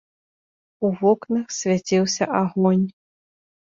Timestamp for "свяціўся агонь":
1.59-2.85